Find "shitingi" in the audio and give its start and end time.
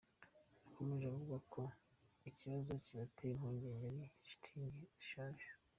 4.29-4.81